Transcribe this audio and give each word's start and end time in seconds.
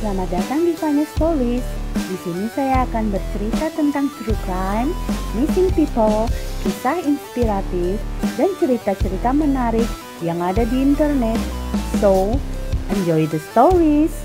Selamat 0.00 0.32
datang 0.32 0.64
di 0.64 0.72
Fanya 0.72 1.04
Stories. 1.12 1.60
Di 1.92 2.16
sini 2.24 2.48
saya 2.56 2.88
akan 2.88 3.12
bercerita 3.12 3.68
tentang 3.76 4.08
true 4.16 4.32
crime, 4.48 4.96
missing 5.36 5.68
people, 5.76 6.24
kisah 6.64 7.04
inspiratif, 7.04 8.00
dan 8.40 8.48
cerita-cerita 8.56 9.36
menarik 9.36 9.84
yang 10.24 10.40
ada 10.40 10.64
di 10.64 10.80
internet. 10.80 11.36
So, 12.00 12.40
enjoy 12.96 13.28
the 13.28 13.44
stories. 13.52 14.16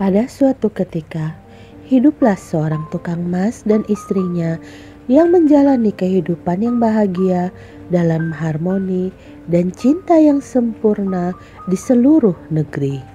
Pada 0.00 0.24
suatu 0.24 0.72
ketika, 0.72 1.36
hiduplah 1.84 2.40
seorang 2.40 2.88
tukang 2.88 3.20
emas 3.28 3.60
dan 3.68 3.84
istrinya 3.92 4.56
yang 5.12 5.36
menjalani 5.36 5.92
kehidupan 5.92 6.64
yang 6.64 6.80
bahagia 6.80 7.52
dalam 7.92 8.32
harmoni 8.32 9.12
dan 9.52 9.68
cinta 9.76 10.16
yang 10.16 10.40
sempurna 10.40 11.36
di 11.68 11.76
seluruh 11.76 12.40
negeri. 12.48 13.09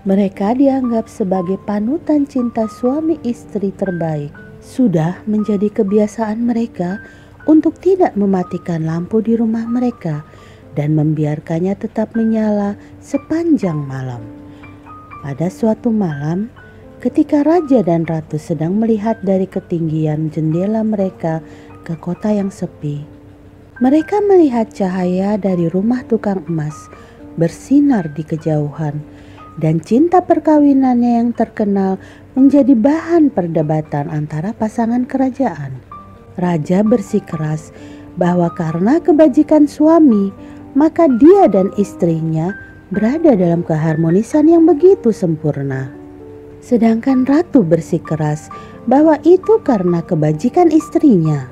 Mereka 0.00 0.56
dianggap 0.56 1.12
sebagai 1.12 1.60
panutan 1.68 2.24
cinta 2.24 2.64
suami 2.64 3.20
istri 3.20 3.68
terbaik. 3.68 4.32
Sudah 4.64 5.20
menjadi 5.28 5.68
kebiasaan 5.68 6.40
mereka 6.40 7.04
untuk 7.44 7.76
tidak 7.84 8.16
mematikan 8.16 8.88
lampu 8.88 9.20
di 9.20 9.36
rumah 9.36 9.68
mereka 9.68 10.24
dan 10.72 10.96
membiarkannya 10.96 11.76
tetap 11.76 12.16
menyala 12.16 12.80
sepanjang 13.04 13.76
malam. 13.76 14.24
Pada 15.20 15.52
suatu 15.52 15.92
malam, 15.92 16.48
ketika 17.04 17.44
raja 17.44 17.84
dan 17.84 18.08
ratu 18.08 18.40
sedang 18.40 18.80
melihat 18.80 19.20
dari 19.20 19.44
ketinggian 19.44 20.32
jendela 20.32 20.80
mereka 20.80 21.44
ke 21.84 21.92
kota 22.00 22.32
yang 22.32 22.48
sepi, 22.48 23.04
mereka 23.84 24.16
melihat 24.24 24.72
cahaya 24.72 25.36
dari 25.36 25.68
rumah 25.68 26.00
tukang 26.08 26.40
emas 26.48 26.88
bersinar 27.36 28.08
di 28.16 28.24
kejauhan 28.24 28.96
dan 29.60 29.78
cinta 29.84 30.24
perkawinannya 30.24 31.20
yang 31.20 31.30
terkenal 31.36 32.00
menjadi 32.32 32.72
bahan 32.72 33.28
perdebatan 33.28 34.08
antara 34.08 34.56
pasangan 34.56 35.04
kerajaan. 35.04 35.76
Raja 36.40 36.80
bersikeras 36.80 37.70
bahwa 38.16 38.48
karena 38.56 38.96
kebajikan 38.98 39.68
suami, 39.68 40.32
maka 40.72 41.06
dia 41.06 41.46
dan 41.46 41.68
istrinya 41.76 42.56
berada 42.90 43.36
dalam 43.36 43.60
keharmonisan 43.60 44.48
yang 44.48 44.64
begitu 44.64 45.12
sempurna. 45.12 45.92
Sedangkan 46.64 47.28
ratu 47.28 47.60
bersikeras 47.60 48.48
bahwa 48.88 49.16
itu 49.22 49.60
karena 49.62 50.00
kebajikan 50.00 50.68
istrinya. 50.72 51.48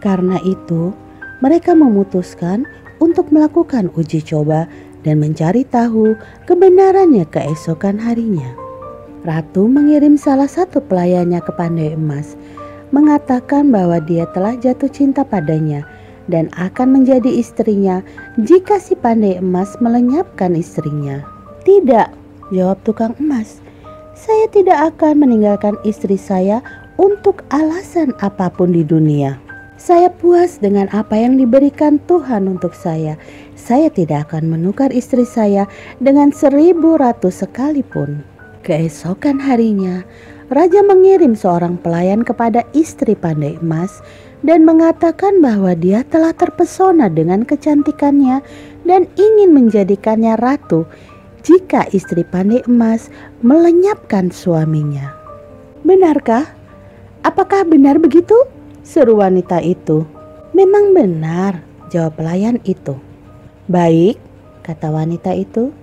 Karena 0.00 0.40
itu, 0.44 0.92
mereka 1.40 1.72
memutuskan 1.76 2.66
untuk 2.98 3.30
melakukan 3.30 3.90
uji 3.94 4.22
coba 4.22 4.66
dan 5.02 5.22
mencari 5.22 5.62
tahu 5.68 6.14
kebenarannya 6.48 7.26
keesokan 7.28 7.98
harinya. 7.98 8.48
Ratu 9.26 9.66
mengirim 9.66 10.14
salah 10.14 10.46
satu 10.48 10.78
pelayannya 10.78 11.42
ke 11.42 11.52
Pandai 11.54 11.94
Emas, 11.94 12.38
mengatakan 12.94 13.68
bahwa 13.68 14.00
dia 14.00 14.24
telah 14.32 14.56
jatuh 14.56 14.88
cinta 14.88 15.26
padanya 15.26 15.84
dan 16.30 16.48
akan 16.56 17.00
menjadi 17.00 17.28
istrinya 17.28 18.04
jika 18.40 18.78
si 18.78 18.94
Pandai 18.94 19.40
Emas 19.40 19.74
melenyapkan 19.80 20.54
istrinya. 20.54 21.24
Tidak, 21.66 22.08
jawab 22.54 22.78
tukang 22.84 23.12
emas. 23.20 23.60
Saya 24.18 24.46
tidak 24.50 24.96
akan 24.96 25.24
meninggalkan 25.24 25.78
istri 25.86 26.18
saya 26.18 26.64
untuk 26.98 27.46
alasan 27.54 28.12
apa 28.18 28.50
pun 28.50 28.74
di 28.74 28.82
dunia. 28.82 29.38
Saya 29.78 30.10
puas 30.10 30.58
dengan 30.58 30.90
apa 30.90 31.14
yang 31.14 31.38
diberikan 31.38 32.02
Tuhan 32.10 32.50
untuk 32.50 32.74
saya. 32.74 33.14
Saya 33.58 33.90
tidak 33.90 34.30
akan 34.30 34.54
menukar 34.54 34.94
istri 34.94 35.26
saya 35.26 35.66
dengan 35.98 36.30
seribu 36.30 36.94
ratu 36.94 37.26
sekalipun. 37.26 38.22
Keesokan 38.62 39.42
harinya, 39.42 40.06
raja 40.46 40.80
mengirim 40.86 41.34
seorang 41.34 41.74
pelayan 41.82 42.22
kepada 42.22 42.62
istri 42.70 43.18
pandai 43.18 43.58
emas 43.58 43.98
dan 44.46 44.62
mengatakan 44.62 45.42
bahwa 45.42 45.74
dia 45.74 46.06
telah 46.06 46.30
terpesona 46.30 47.10
dengan 47.10 47.42
kecantikannya 47.42 48.38
dan 48.86 49.10
ingin 49.18 49.50
menjadikannya 49.50 50.38
ratu 50.38 50.86
jika 51.42 51.90
istri 51.90 52.22
pandai 52.22 52.62
emas 52.70 53.10
melenyapkan 53.42 54.30
suaminya. 54.30 55.18
Benarkah? 55.82 56.46
Apakah 57.26 57.66
benar 57.66 57.98
begitu? 57.98 58.38
Seru 58.86 59.18
wanita 59.18 59.58
itu. 59.66 60.06
Memang 60.54 60.94
benar, 60.94 61.60
jawab 61.90 62.16
pelayan 62.22 62.62
itu. 62.62 63.07
Baik, 63.68 64.16
kata 64.64 64.88
wanita 64.88 65.36
itu. 65.36 65.76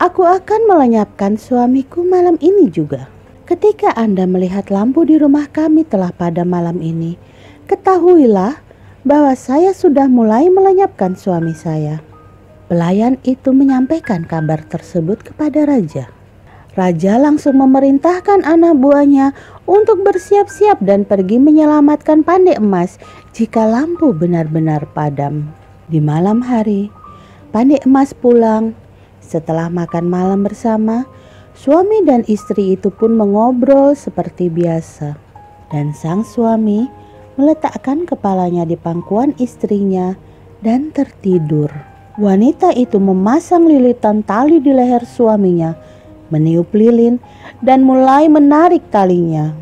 Aku 0.00 0.24
akan 0.24 0.64
melenyapkan 0.64 1.36
suamiku 1.36 2.00
malam 2.00 2.40
ini 2.40 2.72
juga. 2.72 3.12
Ketika 3.44 3.92
Anda 4.00 4.24
melihat 4.24 4.72
lampu 4.72 5.04
di 5.04 5.20
rumah 5.20 5.44
kami 5.52 5.84
telah 5.84 6.08
pada 6.08 6.40
malam 6.40 6.80
ini, 6.80 7.20
ketahuilah 7.68 8.56
bahwa 9.04 9.36
saya 9.36 9.76
sudah 9.76 10.08
mulai 10.08 10.48
melenyapkan 10.48 11.12
suami 11.12 11.52
saya. 11.52 12.00
Pelayan 12.72 13.20
itu 13.28 13.52
menyampaikan 13.52 14.24
kabar 14.24 14.64
tersebut 14.64 15.20
kepada 15.20 15.68
raja. 15.68 16.08
Raja 16.72 17.20
langsung 17.20 17.60
memerintahkan 17.60 18.48
anak 18.48 18.80
buahnya 18.80 19.36
untuk 19.68 20.00
bersiap-siap 20.00 20.80
dan 20.80 21.04
pergi 21.04 21.36
menyelamatkan 21.36 22.24
pandai 22.24 22.56
emas 22.56 22.96
jika 23.36 23.68
lampu 23.68 24.16
benar-benar 24.16 24.88
padam. 24.96 25.52
Di 25.92 26.00
malam 26.00 26.40
hari, 26.40 26.88
pandai 27.52 27.78
emas 27.84 28.16
pulang. 28.16 28.74
Setelah 29.22 29.70
makan 29.70 30.10
malam 30.10 30.42
bersama, 30.42 31.06
suami 31.54 32.02
dan 32.02 32.26
istri 32.26 32.74
itu 32.74 32.90
pun 32.90 33.14
mengobrol 33.14 33.94
seperti 33.94 34.50
biasa. 34.50 35.14
Dan 35.70 35.94
sang 35.94 36.26
suami 36.26 36.88
meletakkan 37.38 38.08
kepalanya 38.08 38.66
di 38.66 38.74
pangkuan 38.74 39.36
istrinya 39.38 40.18
dan 40.64 40.90
tertidur. 40.90 41.70
Wanita 42.18 42.76
itu 42.76 43.00
memasang 43.00 43.64
lilitan 43.64 44.20
tali 44.26 44.60
di 44.60 44.72
leher 44.74 45.06
suaminya 45.06 45.92
meniup 46.32 46.72
lilin, 46.72 47.20
dan 47.60 47.84
mulai 47.84 48.32
menarik 48.32 48.80
talinya. 48.88 49.52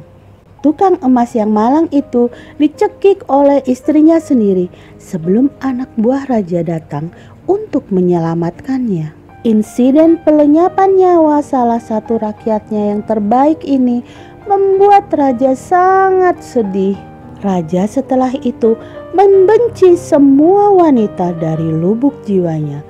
Tukang 0.63 1.03
emas 1.03 1.35
yang 1.35 1.51
malang 1.51 1.91
itu 1.91 2.31
dicekik 2.63 3.27
oleh 3.27 3.59
istrinya 3.67 4.23
sendiri 4.23 4.71
sebelum 5.03 5.51
anak 5.59 5.91
buah 5.99 6.31
raja 6.31 6.63
datang 6.63 7.11
untuk 7.51 7.91
menyelamatkannya. 7.91 9.11
Insiden 9.43 10.23
pelenyapan 10.23 10.95
nyawa 10.95 11.43
salah 11.43 11.83
satu 11.83 12.23
rakyatnya 12.23 12.95
yang 12.95 13.01
terbaik 13.03 13.67
ini 13.67 14.07
membuat 14.47 15.11
raja 15.11 15.59
sangat 15.59 16.39
sedih. 16.39 16.95
Raja 17.41 17.89
setelah 17.89 18.31
itu 18.45 18.77
membenci 19.17 19.97
semua 19.97 20.71
wanita 20.77 21.35
dari 21.41 21.67
lubuk 21.73 22.15
jiwanya. 22.29 22.85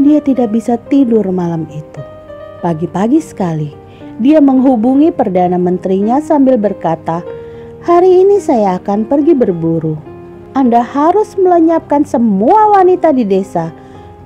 Dia 0.00 0.24
tidak 0.24 0.56
bisa 0.56 0.80
tidur 0.88 1.28
malam 1.28 1.68
itu. 1.68 2.00
Pagi-pagi 2.64 3.20
sekali, 3.20 3.76
dia 4.16 4.40
menghubungi 4.40 5.12
Perdana 5.12 5.60
Menterinya 5.60 6.16
sambil 6.24 6.56
berkata, 6.56 7.20
"Hari 7.84 8.24
ini 8.24 8.40
saya 8.40 8.80
akan 8.80 9.04
pergi 9.04 9.36
berburu. 9.36 10.00
Anda 10.56 10.80
harus 10.80 11.36
melenyapkan 11.36 12.08
semua 12.08 12.72
wanita 12.80 13.12
di 13.12 13.28
desa, 13.28 13.68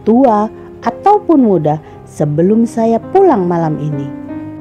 tua 0.05 0.47
ataupun 0.85 1.41
muda, 1.43 1.81
sebelum 2.07 2.69
saya 2.69 3.03
pulang 3.13 3.49
malam 3.49 3.81
ini." 3.81 4.07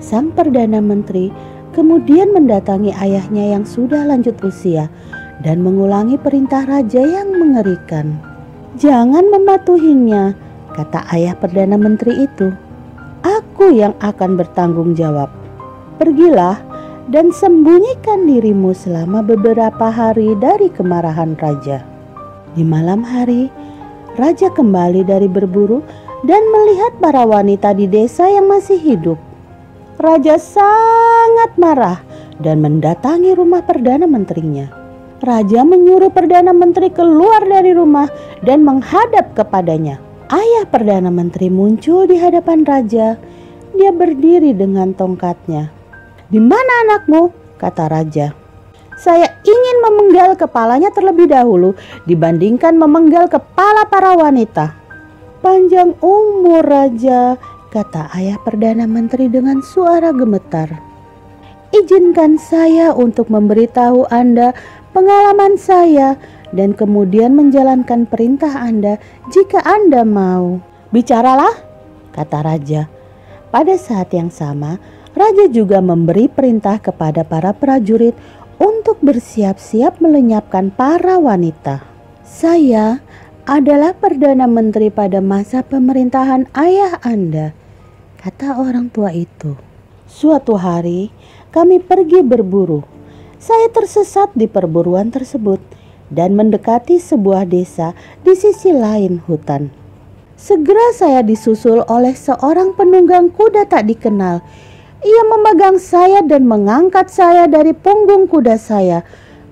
Sang 0.04 0.32
Perdana 0.32 0.84
Menteri 0.84 1.32
kemudian 1.72 2.32
mendatangi 2.36 2.92
ayahnya 2.96 3.56
yang 3.56 3.64
sudah 3.64 4.04
lanjut 4.04 4.36
usia 4.44 4.92
dan 5.44 5.64
mengulangi 5.64 6.20
perintah 6.20 6.64
raja 6.68 7.04
yang 7.04 7.36
mengerikan. 7.36 8.20
"Jangan 8.80 9.30
mematuhinya," 9.30 10.36
kata 10.76 11.06
ayah 11.14 11.36
Perdana 11.40 11.80
Menteri 11.80 12.26
itu 12.26 12.52
aku 13.24 13.72
yang 13.72 13.96
akan 14.04 14.36
bertanggung 14.36 14.92
jawab. 14.98 15.32
Pergilah 16.02 16.60
dan 17.08 17.32
sembunyikan 17.32 18.28
dirimu 18.28 18.76
selama 18.76 19.24
beberapa 19.24 19.88
hari 19.92 20.36
dari 20.40 20.68
kemarahan 20.72 21.36
raja. 21.40 21.84
Di 22.54 22.64
malam 22.64 23.04
hari, 23.04 23.48
raja 24.18 24.50
kembali 24.54 25.06
dari 25.06 25.26
berburu 25.26 25.82
dan 26.24 26.42
melihat 26.50 26.98
para 27.02 27.26
wanita 27.26 27.74
di 27.76 27.90
desa 27.90 28.30
yang 28.30 28.48
masih 28.48 28.80
hidup. 28.80 29.20
Raja 30.00 30.40
sangat 30.42 31.54
marah 31.58 32.00
dan 32.42 32.62
mendatangi 32.62 33.34
rumah 33.38 33.62
perdana 33.62 34.10
menterinya. 34.10 34.70
Raja 35.24 35.64
menyuruh 35.64 36.12
perdana 36.12 36.52
menteri 36.52 36.92
keluar 36.92 37.46
dari 37.48 37.72
rumah 37.72 38.12
dan 38.44 38.68
menghadap 38.68 39.32
kepadanya. 39.32 40.02
Ayah 40.28 40.68
perdana 40.68 41.08
menteri 41.14 41.48
muncul 41.48 42.10
di 42.10 42.20
hadapan 42.20 42.66
raja 42.68 43.16
dia 43.74 43.92
berdiri 43.94 44.52
dengan 44.52 44.92
tongkatnya. 44.92 45.72
Di 46.28 46.42
mana 46.42 46.74
anakmu? 46.90 47.32
kata 47.62 47.88
raja. 47.88 48.43
Saya 48.98 49.26
ingin 49.42 49.78
memenggal 49.82 50.38
kepalanya 50.38 50.94
terlebih 50.94 51.30
dahulu 51.30 51.74
dibandingkan 52.06 52.78
memenggal 52.78 53.26
kepala 53.26 53.90
para 53.90 54.14
wanita. 54.14 54.78
Panjang 55.42 55.98
umur 56.00 56.64
raja, 56.64 57.36
kata 57.74 58.14
ayah 58.16 58.40
Perdana 58.40 58.86
Menteri 58.86 59.28
dengan 59.28 59.60
suara 59.60 60.14
gemetar. 60.14 60.70
Izinkan 61.74 62.38
saya 62.38 62.94
untuk 62.94 63.34
memberitahu 63.34 64.06
Anda 64.14 64.54
pengalaman 64.94 65.58
saya 65.58 66.22
dan 66.54 66.78
kemudian 66.78 67.34
menjalankan 67.34 68.06
perintah 68.06 68.62
Anda 68.62 69.02
jika 69.34 69.66
Anda 69.66 70.06
mau. 70.06 70.62
Bicaralah, 70.94 71.58
kata 72.14 72.40
raja. 72.46 72.86
Pada 73.50 73.74
saat 73.74 74.14
yang 74.14 74.30
sama, 74.30 74.78
raja 75.18 75.50
juga 75.50 75.82
memberi 75.82 76.30
perintah 76.30 76.78
kepada 76.78 77.26
para 77.26 77.58
prajurit 77.58 78.14
untuk 78.62 79.00
bersiap-siap 79.02 79.98
melenyapkan 80.04 80.70
para 80.74 81.18
wanita. 81.18 81.86
Saya 82.22 83.02
adalah 83.44 83.92
Perdana 83.98 84.48
Menteri 84.48 84.88
pada 84.88 85.20
masa 85.20 85.66
pemerintahan 85.66 86.48
ayah 86.56 87.00
Anda, 87.04 87.52
kata 88.22 88.56
orang 88.56 88.88
tua 88.88 89.12
itu. 89.12 89.60
Suatu 90.08 90.56
hari, 90.56 91.12
kami 91.52 91.84
pergi 91.84 92.24
berburu. 92.24 92.86
Saya 93.42 93.68
tersesat 93.74 94.32
di 94.38 94.48
perburuan 94.48 95.12
tersebut 95.12 95.60
dan 96.08 96.38
mendekati 96.38 97.02
sebuah 97.02 97.50
desa 97.50 97.92
di 98.24 98.32
sisi 98.38 98.72
lain 98.72 99.20
hutan. 99.28 99.74
Segera 100.40 100.92
saya 100.96 101.24
disusul 101.24 101.84
oleh 101.88 102.16
seorang 102.16 102.76
penunggang 102.76 103.32
kuda 103.32 103.68
tak 103.68 103.88
dikenal. 103.88 104.44
Ia 105.04 105.24
memegang 105.28 105.78
saya 105.80 106.24
dan 106.24 106.48
mengangkat 106.48 107.12
saya 107.12 107.48
dari 107.48 107.76
punggung 107.76 108.28
kuda 108.32 108.56
saya 108.56 109.04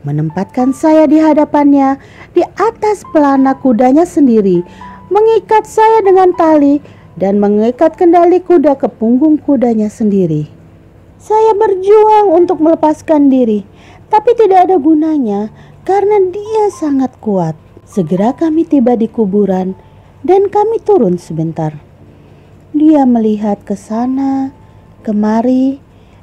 menempatkan 0.01 0.73
saya 0.73 1.05
di 1.05 1.21
hadapannya 1.21 2.01
di 2.33 2.41
atas 2.57 3.05
pelana 3.13 3.53
kudanya 3.57 4.05
sendiri, 4.05 4.65
mengikat 5.13 5.69
saya 5.69 6.01
dengan 6.01 6.33
tali 6.33 6.81
dan 7.17 7.37
mengikat 7.37 7.97
kendali 7.97 8.41
kuda 8.41 8.77
ke 8.77 8.89
punggung 8.89 9.37
kudanya 9.37 9.91
sendiri. 9.91 10.49
Saya 11.21 11.53
berjuang 11.53 12.33
untuk 12.33 12.57
melepaskan 12.57 13.29
diri, 13.29 13.61
tapi 14.09 14.33
tidak 14.33 14.69
ada 14.69 14.81
gunanya 14.81 15.53
karena 15.85 16.17
dia 16.33 16.73
sangat 16.73 17.13
kuat. 17.21 17.53
Segera 17.85 18.33
kami 18.33 18.65
tiba 18.65 18.97
di 18.97 19.05
kuburan 19.05 19.77
dan 20.25 20.49
kami 20.49 20.81
turun 20.81 21.21
sebentar. 21.21 21.77
Dia 22.71 23.03
melihat 23.03 23.61
ke 23.67 23.75
sana, 23.75 24.55
kemari, 25.01 25.81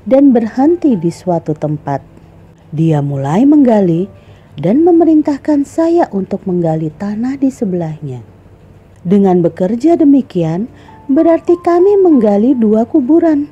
dan 0.09 0.33
berhenti 0.33 0.97
di 0.97 1.13
suatu 1.13 1.53
tempat. 1.53 2.01
Dia 2.73 3.05
mulai 3.05 3.45
menggali 3.45 4.09
dan 4.57 4.83
memerintahkan 4.83 5.69
saya 5.69 6.09
untuk 6.11 6.43
menggali 6.49 6.89
tanah 6.97 7.37
di 7.37 7.53
sebelahnya. 7.53 8.25
Dengan 9.07 9.45
bekerja 9.45 9.95
demikian, 9.95 10.67
berarti 11.07 11.55
kami 11.63 12.01
menggali 12.01 12.57
dua 12.57 12.89
kuburan. 12.89 13.47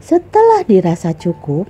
Setelah 0.00 0.66
dirasa 0.66 1.14
cukup, 1.14 1.68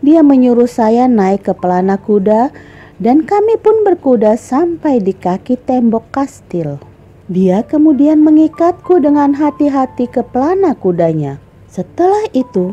dia 0.00 0.24
menyuruh 0.24 0.70
saya 0.70 1.10
naik 1.10 1.50
ke 1.50 1.52
pelana 1.52 2.00
kuda 2.00 2.54
dan 3.02 3.26
kami 3.26 3.58
pun 3.60 3.82
berkuda 3.82 4.38
sampai 4.38 5.02
di 5.02 5.12
kaki 5.12 5.60
tembok 5.60 6.08
kastil. 6.14 6.80
Dia 7.28 7.64
kemudian 7.64 8.20
mengikatku 8.20 9.00
dengan 9.00 9.32
hati-hati 9.36 10.08
ke 10.08 10.24
pelana 10.24 10.76
kudanya. 10.76 11.43
Setelah 11.74 12.30
itu, 12.30 12.70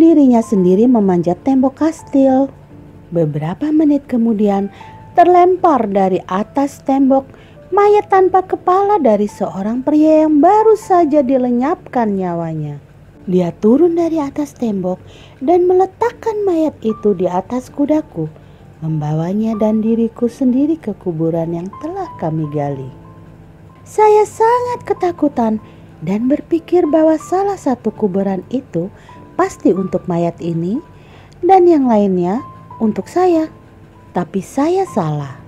dirinya 0.00 0.40
sendiri 0.40 0.88
memanjat 0.88 1.44
tembok 1.44 1.76
kastil. 1.76 2.48
Beberapa 3.12 3.68
menit 3.68 4.08
kemudian, 4.08 4.72
terlempar 5.12 5.84
dari 5.84 6.24
atas 6.24 6.80
tembok 6.88 7.28
mayat 7.68 8.08
tanpa 8.08 8.40
kepala 8.40 8.96
dari 8.96 9.28
seorang 9.28 9.84
pria 9.84 10.24
yang 10.24 10.40
baru 10.40 10.72
saja 10.72 11.20
dilenyapkan 11.20 12.16
nyawanya. 12.16 12.80
Dia 13.28 13.52
turun 13.52 14.00
dari 14.00 14.16
atas 14.16 14.56
tembok 14.56 14.96
dan 15.44 15.68
meletakkan 15.68 16.40
mayat 16.48 16.72
itu 16.80 17.12
di 17.12 17.28
atas 17.28 17.68
kudaku, 17.68 18.32
membawanya 18.80 19.52
dan 19.60 19.84
diriku 19.84 20.32
sendiri 20.32 20.80
ke 20.80 20.96
kuburan 20.96 21.52
yang 21.52 21.68
telah 21.84 22.08
kami 22.16 22.48
gali. 22.56 22.88
Saya 23.84 24.24
sangat 24.24 24.88
ketakutan 24.88 25.60
dan 26.00 26.28
berpikir 26.28 26.88
bahwa 26.88 27.16
salah 27.20 27.56
satu 27.56 27.92
kuburan 27.92 28.40
itu 28.48 28.88
pasti 29.36 29.72
untuk 29.72 30.04
mayat 30.08 30.36
ini 30.40 30.80
dan 31.44 31.64
yang 31.64 31.88
lainnya 31.88 32.44
untuk 32.80 33.08
saya. 33.08 33.48
Tapi 34.10 34.42
saya 34.42 34.84
salah. 34.90 35.38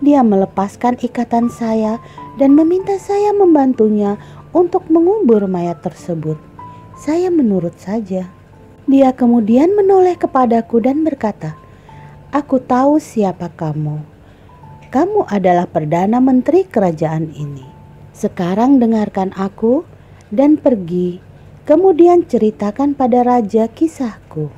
Dia 0.00 0.24
melepaskan 0.24 0.96
ikatan 0.96 1.52
saya 1.52 2.00
dan 2.40 2.56
meminta 2.56 2.96
saya 2.96 3.36
membantunya 3.36 4.16
untuk 4.56 4.88
mengubur 4.88 5.44
mayat 5.44 5.84
tersebut. 5.84 6.40
Saya 6.96 7.28
menurut 7.28 7.76
saja. 7.76 8.32
Dia 8.88 9.12
kemudian 9.12 9.76
menoleh 9.76 10.16
kepadaku 10.16 10.80
dan 10.80 11.04
berkata, 11.04 11.54
"Aku 12.32 12.58
tahu 12.58 12.96
siapa 12.96 13.52
kamu. 13.52 14.00
Kamu 14.90 15.28
adalah 15.30 15.70
perdana 15.70 16.18
menteri 16.18 16.66
kerajaan 16.66 17.30
ini. 17.30 17.69
Sekarang 18.20 18.76
dengarkan 18.76 19.32
aku 19.32 19.88
dan 20.28 20.60
pergi, 20.60 21.24
kemudian 21.64 22.28
ceritakan 22.28 22.92
pada 22.92 23.24
raja 23.24 23.64
kisahku." 23.64 24.52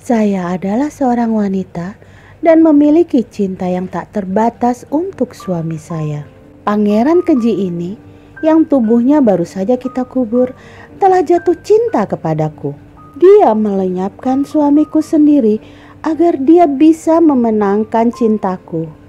Saya 0.00 0.48
adalah 0.48 0.88
seorang 0.88 1.36
wanita 1.36 2.00
dan 2.40 2.64
memiliki 2.64 3.20
cinta 3.20 3.68
yang 3.68 3.84
tak 3.84 4.16
terbatas 4.16 4.88
untuk 4.88 5.36
suami 5.36 5.76
saya. 5.76 6.24
Pangeran 6.64 7.20
keji 7.20 7.68
ini 7.68 8.00
yang 8.40 8.64
tubuhnya 8.64 9.20
baru 9.20 9.44
saja 9.44 9.76
kita 9.76 10.08
kubur 10.08 10.56
telah 10.96 11.20
jatuh 11.20 11.60
cinta 11.60 12.08
kepadaku. 12.08 12.72
Dia 13.20 13.52
melenyapkan 13.52 14.48
suamiku 14.48 15.04
sendiri 15.04 15.60
agar 16.00 16.40
dia 16.40 16.64
bisa 16.64 17.20
memenangkan 17.20 18.08
cintaku. 18.08 19.03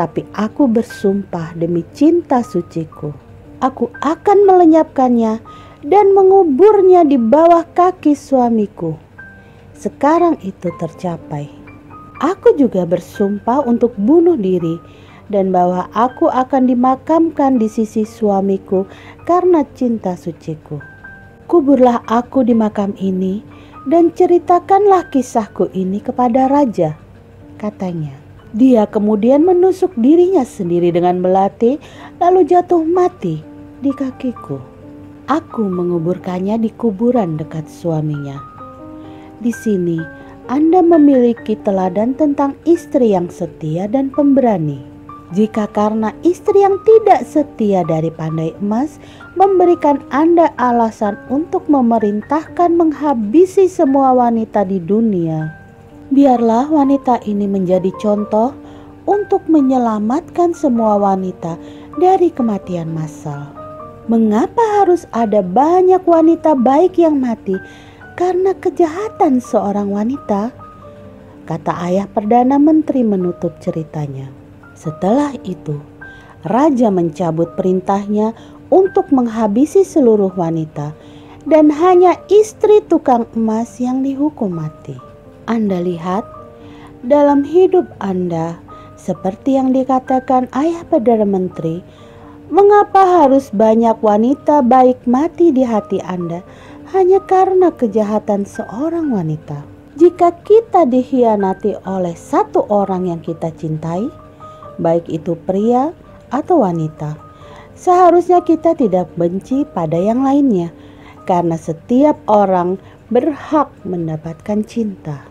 Tapi 0.00 0.24
aku 0.32 0.64
bersumpah 0.64 1.52
demi 1.52 1.84
cinta 1.92 2.40
suciku, 2.40 3.12
aku 3.60 3.92
akan 4.00 4.48
melenyapkannya 4.48 5.44
dan 5.84 6.16
menguburnya 6.16 7.04
di 7.04 7.20
bawah 7.20 7.68
kaki 7.76 8.16
suamiku 8.16 8.96
sekarang 9.80 10.36
itu 10.44 10.68
tercapai. 10.76 11.48
Aku 12.20 12.52
juga 12.60 12.84
bersumpah 12.84 13.64
untuk 13.64 13.96
bunuh 13.96 14.36
diri 14.36 14.76
dan 15.32 15.48
bahwa 15.48 15.88
aku 15.96 16.28
akan 16.28 16.68
dimakamkan 16.68 17.56
di 17.56 17.64
sisi 17.64 18.04
suamiku 18.04 18.84
karena 19.24 19.64
cinta 19.72 20.20
suciku. 20.20 20.76
Kuburlah 21.48 22.04
aku 22.04 22.44
di 22.44 22.52
makam 22.52 22.92
ini 23.00 23.40
dan 23.88 24.12
ceritakanlah 24.12 25.08
kisahku 25.08 25.72
ini 25.72 26.04
kepada 26.04 26.44
raja, 26.44 26.92
katanya. 27.56 28.19
Dia 28.50 28.82
kemudian 28.90 29.46
menusuk 29.46 29.94
dirinya 29.94 30.42
sendiri 30.42 30.90
dengan 30.90 31.22
belati 31.22 31.78
lalu 32.18 32.42
jatuh 32.42 32.82
mati 32.82 33.38
di 33.78 33.94
kakiku. 33.94 34.58
Aku 35.30 35.62
menguburkannya 35.70 36.58
di 36.58 36.74
kuburan 36.74 37.38
dekat 37.38 37.70
suaminya. 37.70 38.42
Di 39.38 39.54
sini, 39.54 40.02
Anda 40.50 40.82
memiliki 40.82 41.54
teladan 41.62 42.18
tentang 42.18 42.58
istri 42.66 43.14
yang 43.14 43.30
setia 43.30 43.86
dan 43.86 44.10
pemberani. 44.10 44.82
Jika 45.30 45.70
karena 45.70 46.10
istri 46.26 46.66
yang 46.66 46.74
tidak 46.82 47.22
setia 47.22 47.86
dari 47.86 48.10
pandai 48.10 48.50
emas 48.58 48.98
memberikan 49.38 50.02
Anda 50.10 50.50
alasan 50.58 51.14
untuk 51.30 51.70
memerintahkan 51.70 52.74
menghabisi 52.74 53.70
semua 53.70 54.10
wanita 54.10 54.66
di 54.66 54.82
dunia, 54.82 55.59
biarlah 56.10 56.66
wanita 56.66 57.22
ini 57.22 57.46
menjadi 57.46 57.94
contoh 58.02 58.50
untuk 59.06 59.46
menyelamatkan 59.46 60.50
semua 60.54 60.98
wanita 60.98 61.54
dari 61.98 62.34
kematian 62.34 62.90
massal. 62.90 63.50
Mengapa 64.10 64.82
harus 64.82 65.06
ada 65.14 65.38
banyak 65.38 66.02
wanita 66.02 66.58
baik 66.58 66.98
yang 66.98 67.22
mati 67.22 67.54
karena 68.18 68.50
kejahatan 68.58 69.38
seorang 69.38 69.86
wanita, 69.86 70.50
kata 71.46 71.72
ayah 71.86 72.10
Perdana 72.10 72.58
Menteri 72.58 73.06
menutup 73.06 73.54
ceritanya. 73.62 74.26
Setelah 74.74 75.30
itu, 75.46 75.78
raja 76.42 76.90
mencabut 76.90 77.54
perintahnya 77.54 78.34
untuk 78.66 79.14
menghabisi 79.14 79.86
seluruh 79.86 80.34
wanita 80.34 80.90
dan 81.46 81.70
hanya 81.70 82.18
istri 82.26 82.82
tukang 82.90 83.30
emas 83.38 83.78
yang 83.78 84.02
dihukum 84.02 84.58
mati. 84.58 85.09
Anda 85.50 85.82
lihat, 85.82 86.22
dalam 87.02 87.42
hidup 87.42 87.90
Anda, 87.98 88.54
seperti 88.94 89.58
yang 89.58 89.74
dikatakan 89.74 90.46
ayah 90.54 90.86
Perdana 90.86 91.26
Menteri, 91.26 91.82
mengapa 92.54 93.26
harus 93.26 93.50
banyak 93.50 93.98
wanita 93.98 94.62
baik 94.62 95.02
mati 95.10 95.50
di 95.50 95.66
hati 95.66 95.98
Anda 96.06 96.46
hanya 96.94 97.18
karena 97.26 97.74
kejahatan 97.74 98.46
seorang 98.46 99.10
wanita. 99.10 99.66
Jika 99.98 100.38
kita 100.46 100.86
dikhianati 100.86 101.82
oleh 101.82 102.14
satu 102.14 102.70
orang 102.70 103.10
yang 103.10 103.18
kita 103.18 103.50
cintai, 103.50 104.06
baik 104.78 105.10
itu 105.10 105.34
pria 105.34 105.90
atau 106.30 106.62
wanita, 106.62 107.18
seharusnya 107.74 108.38
kita 108.46 108.78
tidak 108.78 109.10
benci 109.18 109.66
pada 109.66 109.98
yang 109.98 110.22
lainnya, 110.22 110.70
karena 111.26 111.58
setiap 111.58 112.22
orang 112.30 112.78
berhak 113.10 113.66
mendapatkan 113.82 114.62
cinta. 114.62 115.29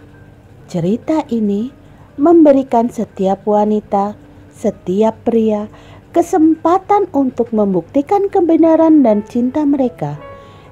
Cerita 0.69 1.25
ini 1.33 1.73
memberikan 2.21 2.93
setiap 2.93 3.41
wanita, 3.49 4.13
setiap 4.53 5.17
pria, 5.25 5.65
kesempatan 6.13 7.09
untuk 7.09 7.49
membuktikan 7.49 8.29
kebenaran 8.29 9.01
dan 9.01 9.25
cinta 9.25 9.65
mereka. 9.65 10.13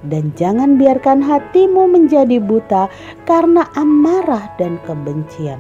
Dan 0.06 0.38
jangan 0.38 0.78
biarkan 0.78 1.26
hatimu 1.26 1.90
menjadi 1.90 2.38
buta 2.38 2.94
karena 3.26 3.66
amarah 3.74 4.46
dan 4.62 4.78
kebencian. 4.86 5.58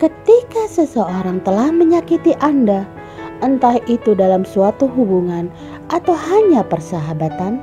Ketika 0.00 0.64
seseorang 0.64 1.44
telah 1.44 1.68
menyakiti 1.68 2.32
Anda, 2.40 2.88
entah 3.44 3.76
itu 3.84 4.16
dalam 4.16 4.48
suatu 4.48 4.88
hubungan 4.88 5.52
atau 5.92 6.16
hanya 6.16 6.64
persahabatan, 6.64 7.60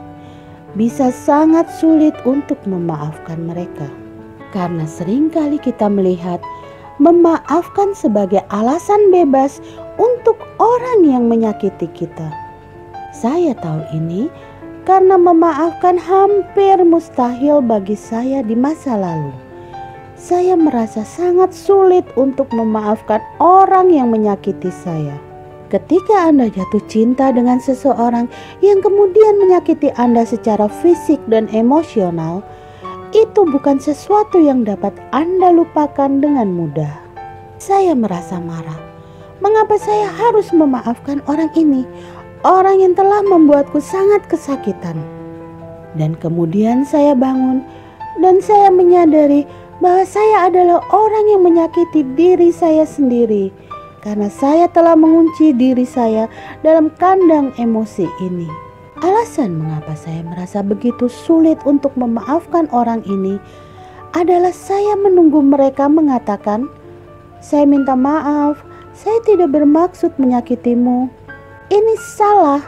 bisa 0.78 1.10
sangat 1.10 1.66
sulit 1.82 2.14
untuk 2.22 2.62
memaafkan 2.70 3.42
mereka. 3.42 3.90
Karena 4.56 4.88
sering 4.88 5.28
kali 5.28 5.60
kita 5.60 5.92
melihat 5.92 6.40
memaafkan 6.98 7.94
sebagai 7.94 8.42
alasan 8.50 9.14
bebas 9.14 9.62
untuk 10.02 10.38
orang 10.58 11.06
yang 11.06 11.30
menyakiti 11.30 11.90
kita. 11.94 12.30
Saya 13.14 13.54
tahu 13.58 13.82
ini 13.94 14.30
karena 14.88 15.20
memaafkan 15.20 16.00
hampir 16.00 16.80
mustahil 16.82 17.60
bagi 17.60 17.98
saya 17.98 18.40
di 18.40 18.56
masa 18.56 18.96
lalu. 18.96 19.34
Saya 20.18 20.58
merasa 20.58 21.06
sangat 21.06 21.54
sulit 21.54 22.08
untuk 22.18 22.50
memaafkan 22.50 23.22
orang 23.38 23.94
yang 23.94 24.10
menyakiti 24.10 24.74
saya. 24.74 25.14
Ketika 25.68 26.32
Anda 26.32 26.48
jatuh 26.48 26.80
cinta 26.88 27.30
dengan 27.36 27.60
seseorang 27.60 28.32
yang 28.64 28.80
kemudian 28.80 29.36
menyakiti 29.38 29.92
Anda 30.00 30.24
secara 30.24 30.72
fisik 30.72 31.20
dan 31.28 31.52
emosional, 31.52 32.40
itu 33.16 33.48
bukan 33.48 33.80
sesuatu 33.80 34.42
yang 34.42 34.68
dapat 34.68 34.92
Anda 35.16 35.56
lupakan 35.56 36.20
dengan 36.20 36.52
mudah. 36.52 36.92
Saya 37.58 37.96
merasa 37.96 38.38
marah. 38.42 38.78
Mengapa 39.40 39.78
saya 39.80 40.10
harus 40.12 40.50
memaafkan 40.52 41.24
orang 41.30 41.54
ini? 41.56 41.88
Orang 42.44 42.84
yang 42.84 42.94
telah 42.98 43.24
membuatku 43.24 43.80
sangat 43.80 44.26
kesakitan. 44.28 45.00
Dan 45.96 46.20
kemudian 46.20 46.84
saya 46.84 47.16
bangun 47.16 47.64
dan 48.22 48.44
saya 48.44 48.70
menyadari 48.70 49.48
bahwa 49.78 50.04
saya 50.06 50.50
adalah 50.50 50.82
orang 50.90 51.26
yang 51.30 51.42
menyakiti 51.46 52.02
diri 52.18 52.50
saya 52.50 52.86
sendiri 52.86 53.54
karena 54.02 54.30
saya 54.30 54.70
telah 54.70 54.98
mengunci 54.98 55.54
diri 55.54 55.86
saya 55.86 56.30
dalam 56.62 56.94
kandang 56.98 57.54
emosi 57.58 58.06
ini. 58.22 58.67
Alasan 58.98 59.62
mengapa 59.62 59.94
saya 59.94 60.26
merasa 60.26 60.66
begitu 60.66 61.06
sulit 61.06 61.62
untuk 61.70 61.94
memaafkan 61.94 62.66
orang 62.74 63.06
ini 63.06 63.38
adalah 64.18 64.50
saya 64.50 64.98
menunggu 64.98 65.38
mereka 65.46 65.86
mengatakan, 65.86 66.66
"Saya 67.38 67.70
minta 67.70 67.94
maaf, 67.94 68.58
saya 68.98 69.22
tidak 69.22 69.54
bermaksud 69.54 70.18
menyakitimu." 70.18 71.14
Ini 71.70 71.94
salah. 72.18 72.64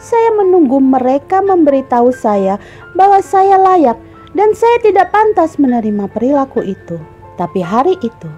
Saya 0.00 0.40
menunggu 0.40 0.80
mereka 0.80 1.44
memberitahu 1.44 2.16
saya 2.16 2.56
bahwa 2.96 3.20
saya 3.20 3.60
layak 3.60 3.98
dan 4.32 4.56
saya 4.56 4.80
tidak 4.80 5.12
pantas 5.12 5.60
menerima 5.60 6.08
perilaku 6.08 6.64
itu. 6.64 6.96
Tapi 7.36 7.60
hari 7.60 7.98
itu, 8.00 8.30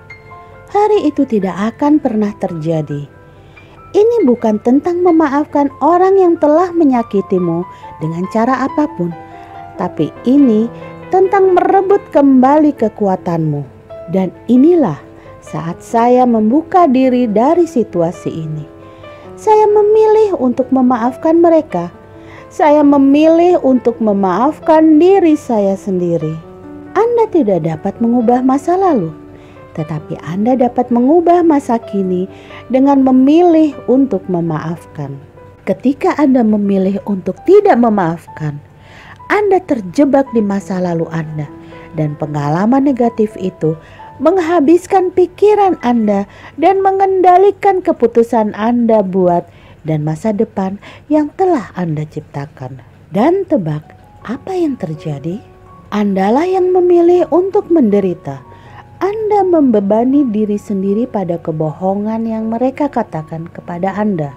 hari 0.73 1.07
itu 1.07 1.23
tidak 1.29 1.77
akan 1.77 2.03
pernah 2.03 2.35
terjadi 2.43 3.20
ini 3.91 4.23
bukan 4.23 4.63
tentang 4.63 5.03
memaafkan 5.03 5.67
orang 5.83 6.15
yang 6.15 6.35
telah 6.39 6.71
menyakitimu 6.71 7.67
dengan 7.99 8.23
cara 8.31 8.71
apa 8.71 8.87
pun, 8.95 9.11
tapi 9.75 10.15
ini 10.23 10.71
tentang 11.11 11.59
merebut 11.59 12.01
kembali 12.15 12.71
kekuatanmu. 12.79 13.67
Dan 14.11 14.31
inilah 14.51 14.99
saat 15.43 15.83
saya 15.83 16.27
membuka 16.27 16.87
diri 16.87 17.27
dari 17.27 17.67
situasi 17.67 18.31
ini. 18.31 18.65
Saya 19.35 19.65
memilih 19.67 20.37
untuk 20.37 20.69
memaafkan 20.71 21.39
mereka. 21.41 21.89
Saya 22.51 22.83
memilih 22.83 23.63
untuk 23.63 24.03
memaafkan 24.03 24.99
diri 24.99 25.39
saya 25.39 25.79
sendiri. 25.79 26.35
Anda 26.99 27.31
tidak 27.31 27.63
dapat 27.63 27.95
mengubah 28.03 28.43
masa 28.43 28.75
lalu, 28.75 29.15
tetapi 29.81 30.21
Anda 30.21 30.61
dapat 30.61 30.93
mengubah 30.93 31.41
masa 31.41 31.81
kini 31.81 32.29
dengan 32.69 33.01
memilih 33.01 33.73
untuk 33.89 34.21
memaafkan. 34.29 35.17
Ketika 35.65 36.13
Anda 36.21 36.45
memilih 36.45 37.01
untuk 37.09 37.41
tidak 37.49 37.81
memaafkan, 37.81 38.61
Anda 39.33 39.57
terjebak 39.65 40.29
di 40.37 40.45
masa 40.45 40.85
lalu 40.85 41.09
Anda, 41.09 41.49
dan 41.97 42.13
pengalaman 42.21 42.85
negatif 42.85 43.33
itu 43.41 43.73
menghabiskan 44.21 45.17
pikiran 45.17 45.81
Anda 45.81 46.29
dan 46.61 46.85
mengendalikan 46.85 47.81
keputusan 47.81 48.53
Anda 48.53 49.01
buat 49.01 49.49
dan 49.89 50.05
masa 50.05 50.37
depan 50.37 50.77
yang 51.09 51.33
telah 51.41 51.73
Anda 51.73 52.05
ciptakan. 52.05 52.85
Dan 53.11 53.49
tebak 53.49 53.97
apa 54.29 54.53
yang 54.53 54.77
terjadi? 54.77 55.41
Andalah 55.91 56.47
yang 56.47 56.71
memilih 56.71 57.27
untuk 57.33 57.67
menderita 57.73 58.50
anda 59.01 59.41
membebani 59.41 60.29
diri 60.29 60.61
sendiri 60.61 61.09
pada 61.09 61.41
kebohongan 61.41 62.29
yang 62.29 62.53
mereka 62.53 62.93
katakan 62.93 63.49
kepada 63.49 63.97
Anda. 63.97 64.37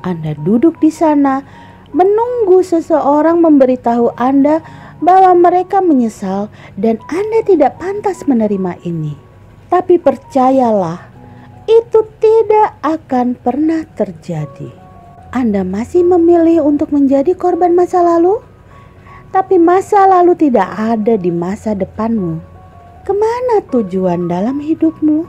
Anda 0.00 0.32
duduk 0.40 0.80
di 0.80 0.88
sana 0.88 1.44
menunggu 1.92 2.64
seseorang 2.64 3.44
memberitahu 3.44 4.16
Anda 4.16 4.64
bahwa 5.04 5.36
mereka 5.36 5.84
menyesal 5.84 6.48
dan 6.80 6.96
Anda 7.12 7.44
tidak 7.44 7.76
pantas 7.76 8.24
menerima 8.24 8.80
ini. 8.88 9.20
Tapi 9.68 10.00
percayalah, 10.00 11.04
itu 11.68 12.00
tidak 12.24 12.80
akan 12.80 13.36
pernah 13.36 13.84
terjadi. 13.84 14.72
Anda 15.28 15.60
masih 15.60 16.08
memilih 16.08 16.64
untuk 16.64 16.88
menjadi 16.88 17.36
korban 17.36 17.76
masa 17.76 18.00
lalu, 18.00 18.40
tapi 19.28 19.60
masa 19.60 20.08
lalu 20.08 20.32
tidak 20.40 20.72
ada 20.72 21.20
di 21.20 21.28
masa 21.28 21.76
depanmu. 21.76 22.49
Ke 23.10 23.18
mana 23.18 23.58
tujuan 23.74 24.30
dalam 24.30 24.62
hidupmu? 24.62 25.26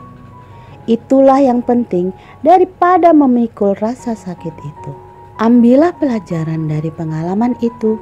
Itulah 0.86 1.42
yang 1.42 1.66
penting 1.66 2.14
daripada 2.46 3.10
memikul 3.10 3.74
rasa 3.82 4.14
sakit 4.14 4.54
itu. 4.54 4.92
Ambillah 5.42 5.90
pelajaran 5.98 6.70
dari 6.70 6.94
pengalaman 6.94 7.58
itu 7.66 7.98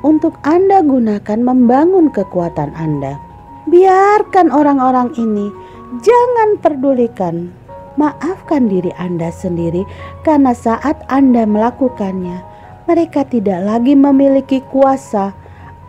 untuk 0.00 0.32
Anda 0.48 0.80
gunakan 0.80 1.44
membangun 1.44 2.08
kekuatan 2.08 2.72
Anda. 2.72 3.20
Biarkan 3.68 4.48
orang-orang 4.48 5.12
ini, 5.20 5.52
jangan 6.00 6.56
pedulikan. 6.64 7.52
Maafkan 8.00 8.72
diri 8.72 8.96
Anda 8.96 9.28
sendiri 9.28 9.84
karena 10.24 10.56
saat 10.56 11.04
Anda 11.12 11.44
melakukannya, 11.44 12.40
mereka 12.88 13.28
tidak 13.28 13.60
lagi 13.60 13.92
memiliki 13.92 14.64
kuasa 14.72 15.36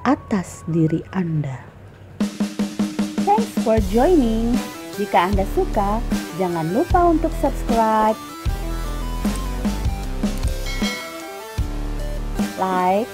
atas 0.03 0.67
diri 0.67 0.99
Anda. 1.15 1.68
For 3.69 3.77
joining. 3.93 4.57
Jika 4.97 5.29
Anda 5.29 5.45
suka, 5.53 6.01
jangan 6.41 6.73
lupa 6.73 7.05
untuk 7.05 7.29
subscribe, 7.37 8.17
like, 12.57 13.05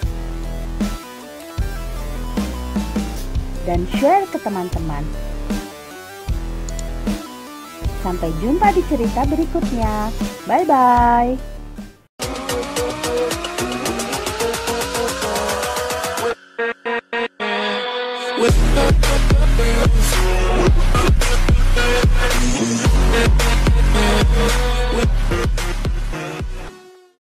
dan 3.68 3.84
share 4.00 4.24
ke 4.32 4.40
teman-teman. 4.40 5.04
Sampai 8.00 8.32
jumpa 8.40 8.72
di 8.72 8.80
cerita 8.88 9.28
berikutnya. 9.28 10.08
Bye 10.48 10.64
bye. 10.64 11.55